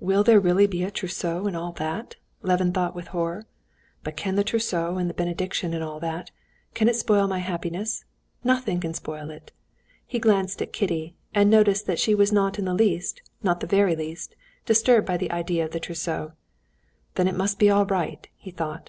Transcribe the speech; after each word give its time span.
"Will 0.00 0.24
there 0.24 0.40
really 0.40 0.66
be 0.66 0.82
a 0.82 0.90
trousseau 0.90 1.46
and 1.46 1.54
all 1.54 1.72
that?" 1.72 2.16
Levin 2.40 2.72
thought 2.72 2.94
with 2.94 3.08
horror. 3.08 3.44
"But 4.02 4.16
can 4.16 4.34
the 4.34 4.42
trousseau 4.42 4.96
and 4.96 5.10
the 5.10 5.12
benediction 5.12 5.74
and 5.74 5.84
all 5.84 6.00
that—can 6.00 6.88
it 6.88 6.96
spoil 6.96 7.28
my 7.28 7.40
happiness? 7.40 8.06
Nothing 8.42 8.80
can 8.80 8.94
spoil 8.94 9.28
it!" 9.28 9.52
He 10.06 10.18
glanced 10.20 10.62
at 10.62 10.72
Kitty, 10.72 11.16
and 11.34 11.50
noticed 11.50 11.84
that 11.86 11.98
she 11.98 12.14
was 12.14 12.32
not 12.32 12.58
in 12.58 12.64
the 12.64 12.72
least, 12.72 13.20
not 13.42 13.62
in 13.62 13.68
the 13.68 13.76
very 13.76 13.94
least, 13.94 14.34
disturbed 14.64 15.06
by 15.06 15.18
the 15.18 15.30
idea 15.30 15.66
of 15.66 15.72
the 15.72 15.80
trousseau. 15.80 16.32
"Then 17.16 17.28
it 17.28 17.34
must 17.36 17.58
be 17.58 17.68
all 17.68 17.84
right," 17.84 18.26
he 18.38 18.50
thought. 18.50 18.88